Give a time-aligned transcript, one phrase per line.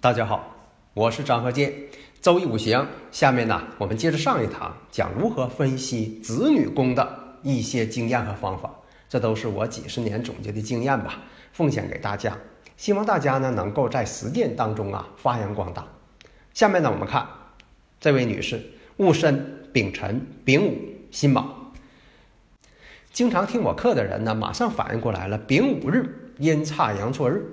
[0.00, 0.54] 大家好，
[0.94, 1.74] 我是张和建，
[2.20, 2.86] 周易五行。
[3.10, 8.72] 下面呢，我们接着上一堂讲如何分析子女宫的一些经验和方法，
[9.08, 11.18] 这都是我几十年总结的经验吧，
[11.52, 12.38] 奉献给大家。
[12.76, 15.84] 希望大家呢能够在实践当中啊发扬光大。
[16.54, 17.26] 下面呢，我们看
[17.98, 18.62] 这位女士，
[18.98, 20.78] 戊申、丙辰、丙午、
[21.10, 21.72] 辛卯。
[23.12, 27.44] 经常听我课的人呢，马上反应过来了，丙午日阴差阳错日。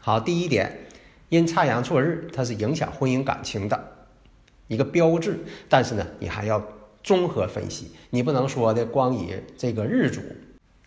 [0.00, 0.86] 好，第一点。
[1.30, 4.06] 阴差阳错日，它是影响婚姻感情的
[4.68, 5.38] 一个标志。
[5.68, 6.62] 但是呢，你还要
[7.02, 10.20] 综合分析，你不能说的光以这个日主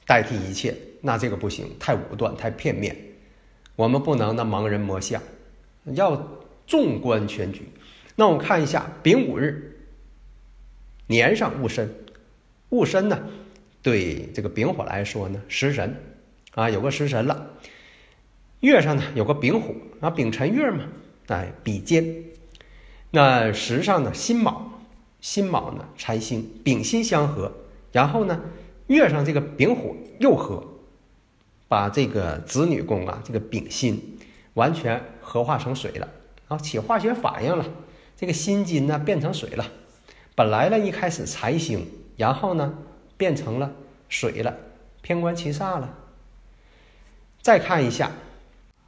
[0.06, 2.96] 代替一切，那这个不行，太武断，太片面。
[3.76, 5.22] 我们不能那盲人摸象，
[5.86, 7.68] 要纵观全局。
[8.16, 9.80] 那我们看一下丙午日，
[11.08, 11.90] 年上戊申，
[12.70, 13.18] 戊申呢，
[13.82, 15.96] 对这个丙火来说呢，食神
[16.54, 17.50] 啊，有个食神了。
[18.64, 20.86] 月上呢有个丙虎啊，丙辰月嘛，
[21.28, 22.24] 哎，比肩。
[23.12, 24.72] 那时上呢辛卯，
[25.20, 27.52] 辛卯呢财星，丙辛相合，
[27.92, 28.40] 然后呢
[28.88, 30.64] 月上这个丙虎又合，
[31.68, 34.18] 把这个子女宫啊这个丙辛
[34.54, 36.08] 完全合化成水了
[36.48, 37.66] 啊，起化学反应了，
[38.16, 39.66] 这个辛金呢变成水了。
[40.36, 42.74] 本来呢一开始财星，然后呢
[43.18, 43.74] 变成了
[44.08, 44.56] 水了，
[45.02, 45.98] 偏官七煞了。
[47.42, 48.10] 再看一下。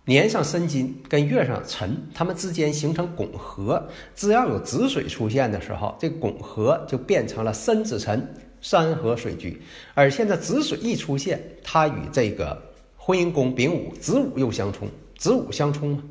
[0.07, 3.83] 年上申金跟月上辰，它们之间形成拱合，
[4.15, 9.59] 只要有子水出现的时候，这拱合就变成了申子辰，山河水局。
[9.95, 12.61] 而现在子水一出现，它与这个
[12.97, 16.03] 婚姻宫丙午子午又相冲，子午相冲嘛。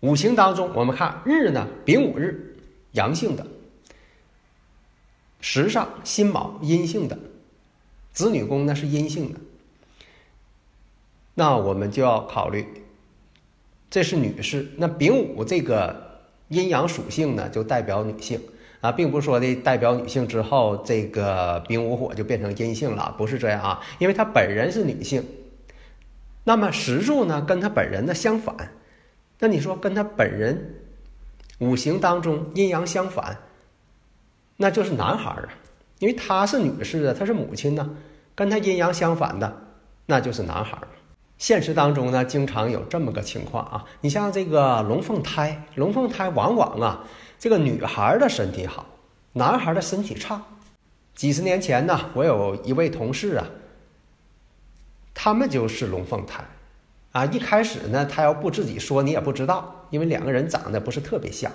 [0.00, 2.56] 五行当中，我们看日呢，丙午日，
[2.92, 3.44] 阳性的；
[5.40, 7.18] 时上辛卯阴性的，
[8.12, 9.40] 子女宫呢是阴性的。
[11.34, 12.64] 那我们就要考虑。
[13.92, 15.94] 这是女士，那丙午这个
[16.48, 18.40] 阴阳属性呢，就代表女性
[18.80, 25.22] 啊，并不是说的代表女性之后，这个丙午火就变成阴性了，不是这样啊，因为她本人是女性，
[26.44, 28.56] 那么时柱呢跟她本人呢相反，
[29.38, 30.76] 那你说跟她本人
[31.58, 33.36] 五行当中阴阳相反，
[34.56, 35.48] 那就是男孩啊，
[35.98, 37.94] 因为她是女士啊，她是母亲呢，
[38.34, 39.54] 跟她阴阳相反的，
[40.06, 40.78] 那就是男孩。
[41.42, 47.04] 现实当中呢，经常有这么个情况啊，你像这个龙凤胎，龙凤胎往往啊，
[47.36, 48.86] 这个女孩的身体好，
[49.32, 50.40] 男孩的身体差。
[51.16, 53.50] 几十年前呢，我有一位同事啊，
[55.12, 56.44] 他们就是龙凤胎，
[57.10, 61.50] 啊，一开始呢，他要不自己说，你也不知道，因为两个人长得不是特别像。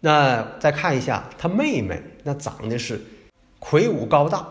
[0.00, 3.00] 那再看一下他妹妹，那长得是
[3.58, 4.46] 魁梧高大。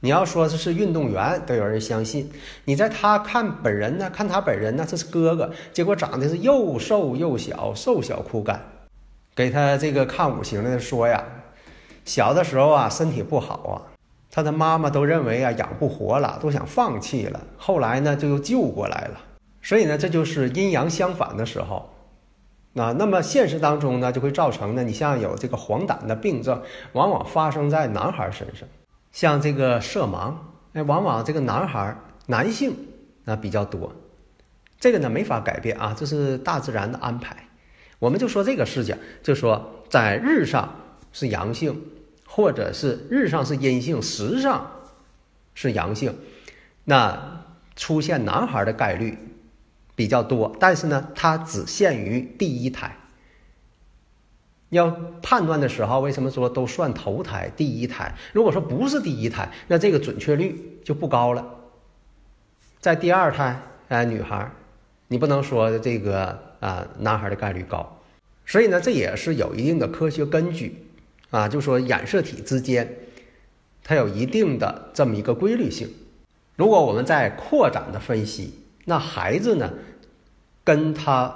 [0.00, 2.30] 你要说这是运动员，都有人相信。
[2.64, 8.62] 你在他看本人呢，看他本人呢，这是哥哥，结果长得是又瘦又小，瘦小枯干。
[9.34, 11.24] 给他这个看五行的说呀，
[12.04, 13.74] 小的时候啊，身体不好啊，
[14.30, 17.40] 他的妈妈都认为啊，养不活了，都想放弃了。
[17.56, 19.20] 后来呢，就又救过来了。
[19.60, 21.90] 所以呢，这就是阴阳相反的时候。
[22.74, 28.68] 那那么现实当中呢，就会造成呢，你像有这个黄疸的病症，往往发生在男孩身上。
[29.18, 30.32] 像这个色盲，
[30.74, 31.96] 哎，往往这个男孩
[32.26, 32.72] 男性
[33.24, 33.92] 啊比较多，
[34.78, 37.36] 这个呢没法改变啊，这是大自然的安排。
[37.98, 40.72] 我们就说这个事情，就说在日上
[41.10, 41.82] 是阳性，
[42.28, 44.70] 或者是日上是阴性，时上
[45.52, 46.16] 是阳性，
[46.84, 47.42] 那
[47.74, 49.18] 出现男孩的概率
[49.96, 52.96] 比较多，但是呢，它只限于第一胎。
[54.70, 54.90] 要
[55.22, 58.14] 判断的时候，为什么说都算头胎、第一胎？
[58.34, 61.54] 如果说不是第一胎，那这个准确率就不高了。
[62.78, 64.50] 在第二胎，哎，女孩，
[65.08, 67.98] 你不能说这个啊，男孩的概率高。
[68.44, 70.86] 所以呢，这也是有一定的科学根据
[71.30, 72.96] 啊，就说染色体之间
[73.82, 75.88] 它有一定的这么一个规律性。
[76.56, 78.52] 如果我们再扩展的分析，
[78.84, 79.72] 那孩子呢，
[80.62, 81.34] 跟她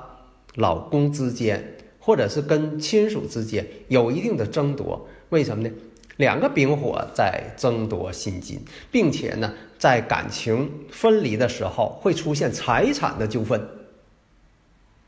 [0.55, 1.79] 老公之间。
[2.05, 5.07] 或者是跟亲属之间有一定的争夺。
[5.29, 5.73] 为什么呢？
[6.17, 8.61] 两个丙火在争夺辛金，
[8.91, 13.67] 并且呢，在感情分离的时候会出现财产的纠纷。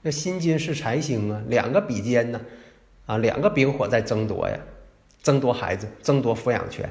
[0.01, 2.41] 那辛金是财星啊，两个比肩呢，
[3.07, 4.57] 啊，两个丙火在争夺呀，
[5.23, 6.89] 争夺孩子，争夺抚养权，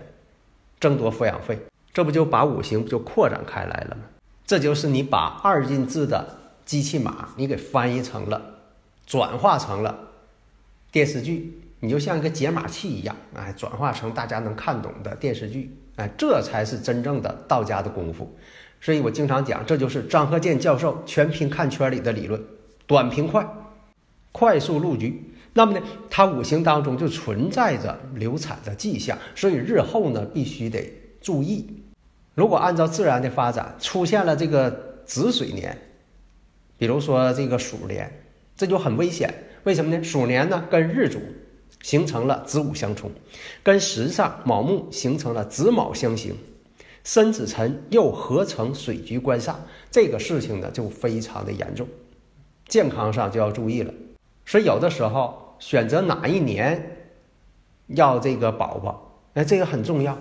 [0.79, 1.57] 争夺抚养费，
[1.93, 4.03] 这不就把五行不就扩展开来了吗？
[4.45, 8.52] 这就是你把二进制的机器码，你给翻译成了，
[9.05, 9.97] 转化成了
[10.91, 18.35] 电视剧，你就像一个解码器一样，哎，转化成大家能看懂的电视剧，哎，这才是真正的道家的功夫。
[18.79, 22.41] 所以我经常讲，这就是张鹤健教授全凭看圈里的理论。
[22.85, 23.47] 短平快，
[24.33, 25.33] 快速入局。
[25.53, 30.91] 那么呢，它五行当中就存在着流产的迹象，所以日后呢必须得
[31.21, 31.83] 注意。
[32.35, 34.71] 如果按照自然的发展，出现了这个
[35.05, 35.77] 子水年，
[36.77, 38.22] 比如说这个鼠年，
[38.55, 39.33] 这就很危险。
[39.63, 40.03] 为什么呢？
[40.03, 41.19] 鼠年呢跟日主
[41.81, 43.09] 形成了子午相冲，
[43.63, 46.35] 跟时上卯木形成了子卯相刑，
[47.03, 49.55] 申子辰又合成水局官煞，
[49.89, 51.87] 这个事情呢就非常的严重。
[52.67, 53.93] 健康上就要注意了，
[54.45, 57.07] 所以有的时候选择哪一年
[57.87, 60.17] 要这个宝宝，哎，这个很重要。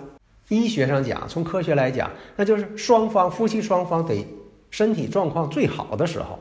[0.49, 4.25] 医学上讲，从科学来讲，那就是双方夫妻双方得
[4.69, 6.39] 身体状况最好的时候。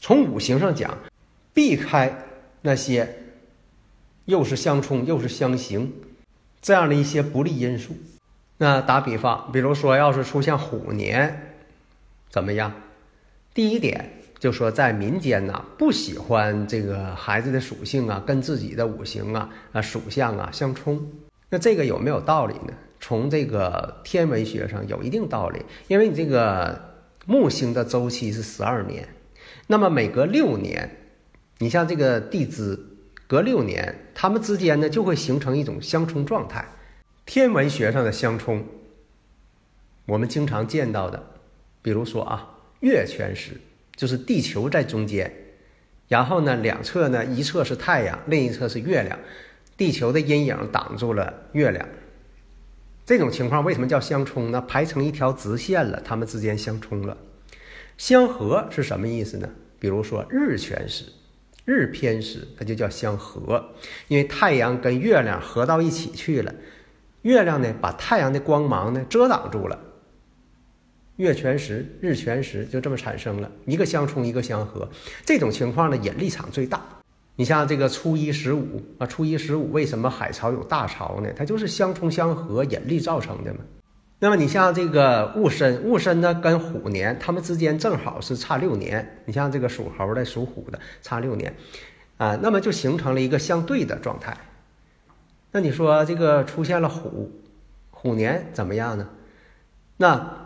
[0.00, 0.98] 从五行上讲，
[1.52, 2.12] 避开
[2.62, 3.08] 那些
[4.24, 5.92] 又是相冲又是相刑
[6.60, 7.94] 这样的一些不利因素。
[8.56, 11.54] 那打比方，比如说要是出现虎年，
[12.30, 12.72] 怎么样？
[13.54, 14.16] 第一点。
[14.40, 20.98] 就说在民间呢，不喜欢这个孩子的属性啊，跟自己的五行啊啊属相啊相冲。
[21.50, 22.72] 那这个有没有道理呢？
[23.00, 26.80] 从这个天文学上有一定道理，因为你这个
[27.26, 29.06] 木星的周期是十二年，
[29.70, 30.96] 那么每隔六年，
[31.58, 32.76] 你像这个地支
[33.28, 36.68] 隔六年，它们之间呢就会形成一种相冲状态。
[37.24, 38.66] 天文学上的相冲，
[40.06, 41.24] 我们经常见到的，
[41.82, 43.52] 比如说啊，月全食。
[43.94, 45.32] 就是地球在中间，
[46.08, 49.16] 然后呢，两侧呢，一侧是太阳，另一侧是月亮，
[49.76, 51.86] 地球的阴影挡住了月亮。
[53.06, 54.60] 这种情况为什么叫相冲呢？
[54.62, 57.16] 排成一条直线了，它们之间相冲了。
[58.00, 59.46] 相合是什么意思呢？
[59.78, 61.04] 比如说日全食、
[61.66, 63.62] 日偏食，它就叫相合，
[64.08, 66.54] 因为太阳跟月亮合到一起去了，
[67.20, 69.78] 月亮呢把太阳的光芒呢遮挡住了。
[71.16, 74.88] 月全食，日全食，就这么产生了一个相冲，一个相合。
[75.26, 76.82] 这种情况呢，引力场最大。
[77.36, 81.30] 你像这个初一十五啊，初一十五为什么海潮有大潮呢？
[81.36, 83.60] 它就是相冲相合引力造成的嘛。
[84.20, 89.22] 那么你像这个戊申，戊申呢跟虎年，他们之间正好是差六年。
[89.24, 91.52] 你像这个属猴的、属虎的，差六年
[92.16, 94.36] 啊，那么就形成了一个相对的状态。
[95.50, 97.32] 那你说这个出现了虎，
[97.90, 99.08] 虎年怎么样呢？
[99.96, 100.36] 那。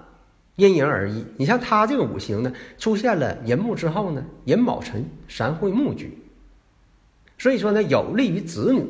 [0.57, 6.17] 因人而异，你像他这个五行呢，出现了寅木之后呢，寅卯辰三会木局，
[7.37, 8.89] 所以说呢，有利于子女。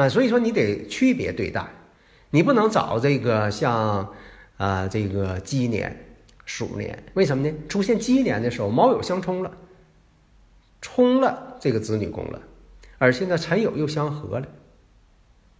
[0.00, 1.66] 啊，所以说你得区别对待，
[2.30, 4.08] 你不能找这个像
[4.56, 6.06] 啊这个鸡年、
[6.44, 7.54] 鼠年，为什么呢？
[7.68, 9.50] 出现鸡年的时候，卯酉相冲了，
[10.80, 12.40] 冲了这个子女宫了，
[12.98, 14.46] 而现在辰酉又相合了，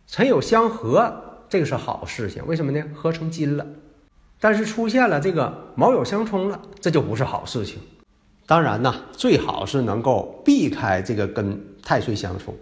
[0.07, 2.85] 辰酉相合，这个是好事情，为什么呢？
[2.95, 3.67] 合成金了。
[4.39, 7.79] 但是出现了这个卯酉相冲了，这就不是好事情。
[8.47, 12.55] 当然呢，最好是能够避开这个跟太岁相冲。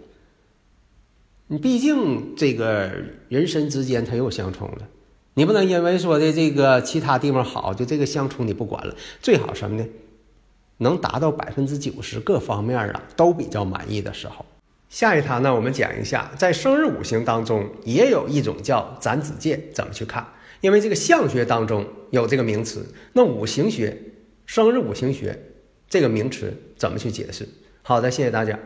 [1.51, 2.91] 你毕竟这个
[3.27, 4.87] 人身之间它又相冲了，
[5.33, 8.95] 你不能因为说的这个其他地方好，就这个相冲你不管了。
[9.19, 9.87] 最好什么呢？
[10.77, 14.45] 能达到百分之九十各方面啊都比较满意的时候。
[14.89, 20.23] 下一堂呢，我们讲一下在生日五行当中也有一种叫斩子剑，怎么去看？
[20.61, 23.97] 因为这个相学当中有这个名词，那五行学、
[24.45, 25.39] 生日五行学
[25.89, 27.49] 这个名词怎么去解释？
[27.81, 28.59] 好的，谢谢大家。